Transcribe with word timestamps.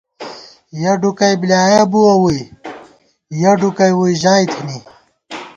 یَہ 0.81 0.91
ڈُکَئی 1.01 1.35
بۡلیایَہ 1.41 1.83
بُوَہ 1.91 2.13
ووئی، 2.21 2.41
یَہ 3.41 3.51
ڈُکَئی 3.59 3.93
ووئی 3.97 4.15
ژائی 4.23 4.45
تھنی 4.51 4.77